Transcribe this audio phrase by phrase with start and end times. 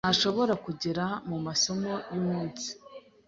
[0.05, 2.67] ntashobora kugera mumasomo uyumunsi.